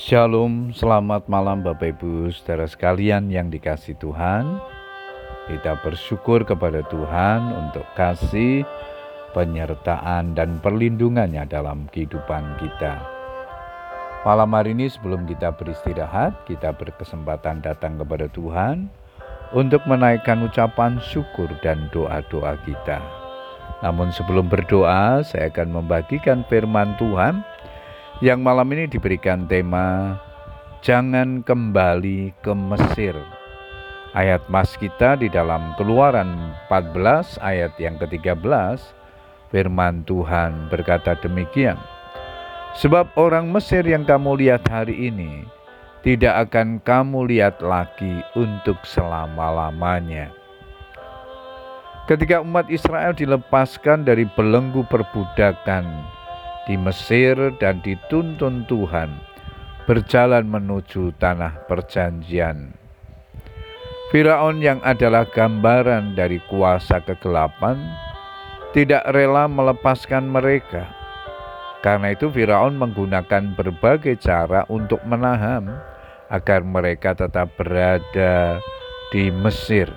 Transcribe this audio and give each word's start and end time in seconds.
Shalom, 0.00 0.72
selamat 0.72 1.28
malam 1.28 1.60
Bapak 1.60 2.00
Ibu 2.00 2.32
saudara 2.32 2.64
sekalian 2.64 3.28
yang 3.28 3.52
dikasih 3.52 4.00
Tuhan. 4.00 4.56
Kita 5.44 5.76
bersyukur 5.84 6.40
kepada 6.48 6.80
Tuhan 6.88 7.52
untuk 7.52 7.84
kasih, 8.00 8.64
penyertaan, 9.36 10.32
dan 10.32 10.56
perlindungannya 10.64 11.44
dalam 11.44 11.84
kehidupan 11.92 12.56
kita. 12.56 12.96
Malam 14.24 14.56
hari 14.56 14.72
ini 14.72 14.88
sebelum 14.88 15.28
kita 15.28 15.52
beristirahat, 15.52 16.48
kita 16.48 16.72
berkesempatan 16.72 17.60
datang 17.60 18.00
kepada 18.00 18.24
Tuhan 18.32 18.88
untuk 19.52 19.84
menaikkan 19.84 20.40
ucapan 20.40 20.96
syukur 21.04 21.52
dan 21.60 21.92
doa-doa 21.92 22.56
kita. 22.64 23.04
Namun 23.84 24.16
sebelum 24.16 24.48
berdoa, 24.48 25.20
saya 25.20 25.52
akan 25.52 25.84
membagikan 25.84 26.40
firman 26.48 26.96
Tuhan 26.96 27.44
yang 28.20 28.44
malam 28.44 28.68
ini 28.76 28.84
diberikan 28.84 29.48
tema 29.48 30.20
Jangan 30.84 31.44
kembali 31.44 32.36
ke 32.40 32.52
Mesir. 32.52 33.16
Ayat 34.16 34.44
mas 34.48 34.76
kita 34.80 35.16
di 35.16 35.28
dalam 35.28 35.76
Keluaran 35.76 36.56
14 36.68 37.36
ayat 37.40 37.72
yang 37.76 38.00
ke-13 38.00 38.80
firman 39.52 40.04
Tuhan 40.08 40.72
berkata 40.72 41.16
demikian. 41.20 41.76
Sebab 42.80 43.12
orang 43.16 43.52
Mesir 43.52 43.84
yang 43.84 44.08
kamu 44.08 44.40
lihat 44.40 44.64
hari 44.72 45.12
ini 45.12 45.44
tidak 46.00 46.48
akan 46.48 46.80
kamu 46.80 47.28
lihat 47.28 47.60
lagi 47.60 48.24
untuk 48.36 48.80
selama-lamanya. 48.88 50.32
Ketika 52.08 52.40
umat 52.40 52.68
Israel 52.72 53.12
dilepaskan 53.12 54.08
dari 54.08 54.24
belenggu 54.32 54.84
perbudakan 54.88 56.19
di 56.70 56.78
Mesir 56.78 57.34
dan 57.58 57.82
dituntun 57.82 58.62
Tuhan 58.70 59.10
berjalan 59.90 60.46
menuju 60.46 61.10
tanah 61.18 61.66
perjanjian. 61.66 62.70
Firaun 64.14 64.62
yang 64.62 64.78
adalah 64.86 65.26
gambaran 65.26 66.14
dari 66.14 66.38
kuasa 66.46 67.02
kegelapan 67.02 67.74
tidak 68.70 69.02
rela 69.10 69.50
melepaskan 69.50 70.30
mereka. 70.30 70.86
Karena 71.82 72.14
itu 72.14 72.30
Firaun 72.30 72.78
menggunakan 72.78 73.58
berbagai 73.58 74.22
cara 74.22 74.62
untuk 74.70 75.02
menahan 75.02 75.74
agar 76.30 76.62
mereka 76.62 77.18
tetap 77.18 77.50
berada 77.58 78.62
di 79.10 79.26
Mesir. 79.42 79.90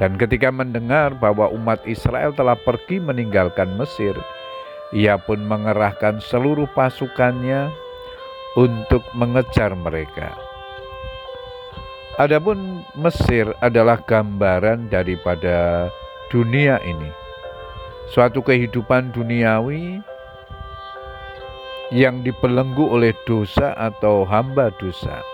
Dan 0.00 0.16
ketika 0.16 0.48
mendengar 0.48 1.12
bahwa 1.12 1.52
umat 1.52 1.84
Israel 1.84 2.32
telah 2.32 2.56
pergi 2.56 2.96
meninggalkan 3.04 3.76
Mesir, 3.76 4.16
ia 4.92 5.16
pun 5.16 5.40
mengerahkan 5.40 6.20
seluruh 6.20 6.68
pasukannya 6.76 7.72
untuk 8.60 9.00
mengejar 9.16 9.72
mereka. 9.72 10.36
Adapun 12.20 12.84
Mesir 12.92 13.56
adalah 13.64 13.96
gambaran 14.04 14.92
daripada 14.92 15.88
dunia 16.28 16.76
ini. 16.84 17.08
Suatu 18.12 18.44
kehidupan 18.44 19.16
duniawi 19.16 20.04
yang 21.88 22.20
dibelenggu 22.20 22.84
oleh 22.84 23.16
dosa 23.24 23.72
atau 23.80 24.28
hamba 24.28 24.68
dosa. 24.76 25.24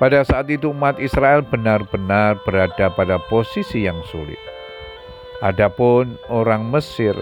Pada 0.00 0.24
saat 0.24 0.48
itu 0.48 0.72
umat 0.72 0.96
Israel 0.96 1.44
benar-benar 1.44 2.40
berada 2.48 2.88
pada 2.96 3.20
posisi 3.28 3.84
yang 3.84 4.00
sulit. 4.08 4.40
Adapun 5.44 6.16
orang 6.32 6.64
Mesir 6.72 7.12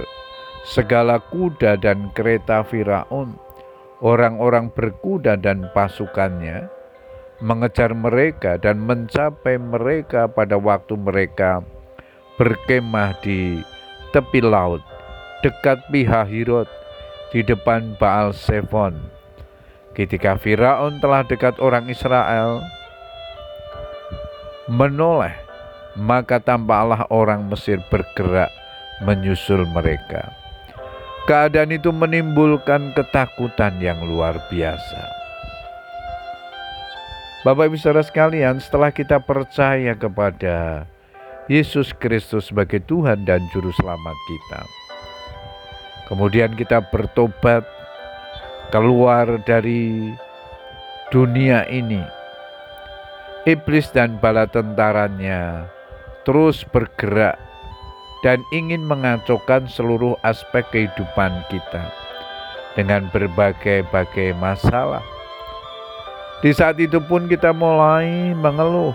segala 0.62 1.18
kuda 1.18 1.78
dan 1.78 2.14
kereta 2.14 2.62
Firaun, 2.62 3.34
orang-orang 3.98 4.70
berkuda 4.70 5.34
dan 5.34 5.66
pasukannya, 5.74 6.70
mengejar 7.42 7.91
mereka 7.94 8.55
dan 8.58 8.78
mencapai 8.83 9.58
mereka 9.58 10.30
pada 10.30 10.55
waktu 10.55 10.95
mereka 10.95 11.67
berkemah 12.39 13.18
di 13.22 13.62
tepi 14.14 14.40
laut, 14.42 14.83
dekat 15.42 15.83
Pihahirot, 15.90 16.70
di 17.34 17.42
depan 17.42 17.98
Baal 17.98 18.30
Sefon. 18.30 18.98
Ketika 19.92 20.40
Firaun 20.40 21.02
telah 21.02 21.27
dekat 21.27 21.61
orang 21.61 21.90
Israel, 21.90 22.64
menoleh, 24.70 25.36
maka 25.98 26.40
tampaklah 26.40 27.05
orang 27.12 27.45
Mesir 27.51 27.77
bergerak 27.92 28.48
menyusul 29.05 29.68
mereka. 29.68 30.42
Keadaan 31.22 31.70
itu 31.70 31.94
menimbulkan 31.94 32.98
ketakutan 32.98 33.78
yang 33.78 34.02
luar 34.02 34.42
biasa. 34.50 35.02
Bapak 37.46 37.70
Ibu 37.70 37.78
Saudara 37.78 38.02
sekalian, 38.02 38.58
setelah 38.58 38.90
kita 38.90 39.22
percaya 39.22 39.94
kepada 39.94 40.83
Yesus 41.46 41.94
Kristus 41.94 42.50
sebagai 42.50 42.83
Tuhan 42.86 43.22
dan 43.22 43.42
Juru 43.55 43.70
Selamat 43.78 44.18
kita, 44.27 44.60
kemudian 46.10 46.58
kita 46.58 46.83
bertobat 46.90 47.62
keluar 48.74 49.39
dari 49.46 50.10
dunia 51.14 51.62
ini, 51.70 52.02
iblis 53.46 53.90
dan 53.94 54.18
bala 54.18 54.50
tentaranya 54.50 55.70
terus 56.27 56.62
bergerak 56.66 57.39
dan 58.22 58.46
ingin 58.55 58.86
mengacaukan 58.86 59.66
seluruh 59.66 60.14
aspek 60.22 60.62
kehidupan 60.70 61.42
kita 61.50 61.90
dengan 62.78 63.10
berbagai-bagai 63.10 64.33
masalah. 64.38 65.02
Di 66.40 66.50
saat 66.55 66.78
itu 66.78 66.98
pun 67.02 67.27
kita 67.27 67.50
mulai 67.55 68.34
mengeluh. 68.34 68.94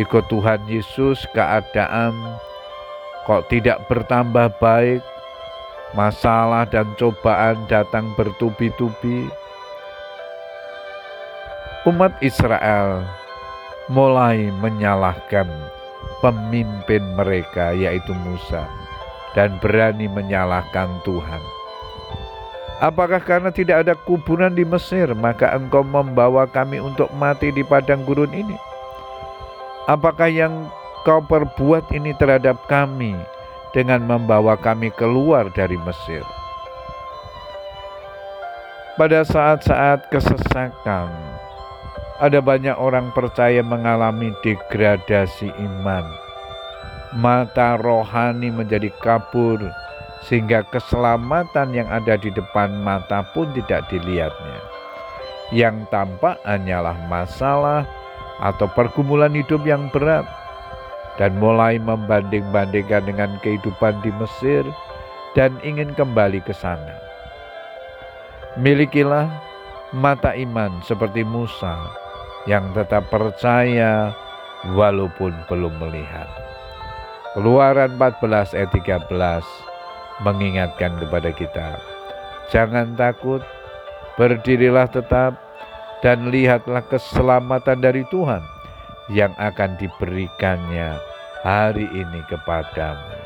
Ikut 0.00 0.24
Tuhan 0.32 0.64
Yesus 0.66 1.28
keadaan 1.36 2.16
kok 3.28 3.46
tidak 3.52 3.84
bertambah 3.86 4.50
baik, 4.58 5.04
masalah 5.92 6.64
dan 6.66 6.88
cobaan 6.96 7.60
datang 7.68 8.10
bertubi-tubi. 8.16 9.28
Umat 11.86 12.14
Israel 12.22 13.02
mulai 13.90 14.48
menyalahkan 14.62 15.46
pemimpin 16.22 17.02
mereka 17.18 17.74
yaitu 17.74 18.14
Musa 18.22 18.66
dan 19.34 19.58
berani 19.58 20.06
menyalahkan 20.06 21.02
Tuhan. 21.02 21.42
Apakah 22.82 23.22
karena 23.22 23.54
tidak 23.54 23.86
ada 23.86 23.94
kuburan 23.94 24.58
di 24.58 24.66
Mesir 24.66 25.10
maka 25.14 25.54
engkau 25.54 25.86
membawa 25.86 26.50
kami 26.50 26.82
untuk 26.82 27.10
mati 27.14 27.54
di 27.54 27.62
padang 27.62 28.02
gurun 28.02 28.34
ini? 28.34 28.58
Apakah 29.86 30.30
yang 30.30 30.70
kau 31.06 31.22
perbuat 31.22 31.90
ini 31.94 32.14
terhadap 32.18 32.58
kami 32.66 33.14
dengan 33.70 34.02
membawa 34.02 34.58
kami 34.58 34.90
keluar 34.94 35.50
dari 35.54 35.78
Mesir? 35.82 36.22
Pada 38.98 39.24
saat-saat 39.24 40.12
kesesakan, 40.12 41.08
ada 42.22 42.38
banyak 42.38 42.78
orang 42.78 43.10
percaya 43.10 43.66
mengalami 43.66 44.30
degradasi 44.46 45.50
iman. 45.58 46.06
Mata 47.18 47.74
rohani 47.82 48.46
menjadi 48.46 48.94
kabur, 49.02 49.58
sehingga 50.22 50.62
keselamatan 50.70 51.74
yang 51.74 51.90
ada 51.90 52.14
di 52.14 52.30
depan 52.30 52.78
mata 52.78 53.26
pun 53.34 53.50
tidak 53.58 53.90
dilihatnya. 53.90 54.62
Yang 55.50 55.90
tampak 55.90 56.38
hanyalah 56.46 56.94
masalah 57.10 57.82
atau 58.38 58.70
pergumulan 58.70 59.34
hidup 59.34 59.66
yang 59.66 59.90
berat, 59.90 60.24
dan 61.18 61.34
mulai 61.42 61.76
membanding-bandingkan 61.82 63.02
dengan 63.02 63.34
kehidupan 63.42 63.98
di 64.06 64.14
Mesir 64.22 64.62
dan 65.34 65.58
ingin 65.66 65.90
kembali 65.98 66.38
ke 66.46 66.54
sana. 66.54 66.96
Milikilah 68.62 69.26
mata 69.90 70.32
iman 70.38 70.80
seperti 70.86 71.26
Musa 71.26 72.01
yang 72.46 72.74
tetap 72.74 73.06
percaya 73.10 74.10
walaupun 74.74 75.34
belum 75.46 75.74
melihat. 75.78 76.26
Keluaran 77.32 77.96
14 77.96 78.58
ayat 78.58 78.70
13 78.76 79.08
mengingatkan 80.20 80.92
kepada 81.00 81.30
kita, 81.32 81.68
jangan 82.52 82.92
takut, 82.94 83.40
berdirilah 84.20 84.86
tetap, 84.86 85.40
dan 86.04 86.28
lihatlah 86.28 86.84
keselamatan 86.90 87.80
dari 87.80 88.04
Tuhan 88.12 88.44
yang 89.08 89.32
akan 89.40 89.80
diberikannya 89.80 90.98
hari 91.40 91.88
ini 91.90 92.20
kepadamu. 92.28 93.18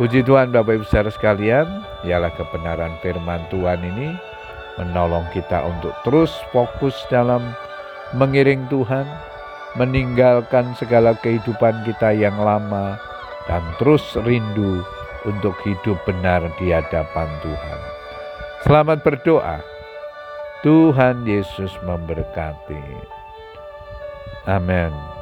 Puji 0.00 0.24
Tuhan 0.24 0.48
Bapak 0.48 0.80
Ibu 0.80 0.84
saudara 0.88 1.12
sekalian, 1.12 1.68
ialah 2.08 2.32
kebenaran 2.32 2.96
firman 3.04 3.44
Tuhan 3.52 3.84
ini 3.84 4.29
menolong 4.78 5.26
kita 5.34 5.66
untuk 5.66 5.94
terus 6.06 6.30
fokus 6.54 6.94
dalam 7.10 7.54
mengiring 8.14 8.66
Tuhan, 8.70 9.06
meninggalkan 9.78 10.74
segala 10.78 11.14
kehidupan 11.18 11.86
kita 11.86 12.14
yang 12.14 12.38
lama, 12.38 12.98
dan 13.46 13.62
terus 13.78 14.02
rindu 14.22 14.82
untuk 15.26 15.54
hidup 15.66 15.98
benar 16.06 16.44
di 16.58 16.70
hadapan 16.70 17.28
Tuhan. 17.42 17.80
Selamat 18.66 18.98
berdoa. 19.00 19.58
Tuhan 20.60 21.24
Yesus 21.24 21.72
memberkati. 21.88 22.84
Amin. 24.44 25.19